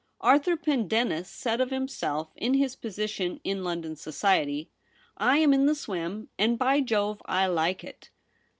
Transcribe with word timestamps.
Arthur 0.21 0.57
Pendennis 0.57 1.29
said 1.29 1.61
of 1.61 1.69
himself 1.69 2.31
and 2.35 2.55
his 2.55 2.75
position 2.75 3.39
in 3.43 3.63
London 3.63 3.95
Society,' 3.95 4.71
I 5.17 5.37
am 5.37 5.53
in 5.53 5.67
the 5.67 5.75
swim, 5.75 6.27
and, 6.39 6.57
by 6.57 6.79
Jove! 6.81 7.21
I 7.25 7.45
like 7.45 7.83
it.' 7.83 8.09